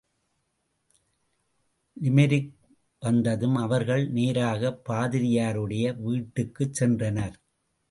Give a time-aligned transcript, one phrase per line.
[1.97, 2.49] Limerick
[3.01, 7.37] வந்ததும் அவர்கள் நேராகப் பாதிரியாருடைய வீட்டுக்குச் சென்றனர்.